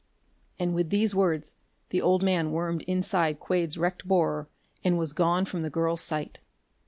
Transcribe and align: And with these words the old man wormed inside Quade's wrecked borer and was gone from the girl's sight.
And 0.57 0.73
with 0.73 0.89
these 0.89 1.13
words 1.13 1.53
the 1.89 2.01
old 2.01 2.23
man 2.23 2.51
wormed 2.51 2.81
inside 2.87 3.39
Quade's 3.39 3.77
wrecked 3.77 4.07
borer 4.07 4.47
and 4.83 4.97
was 4.97 5.13
gone 5.13 5.45
from 5.45 5.61
the 5.61 5.69
girl's 5.69 6.01
sight. 6.01 6.39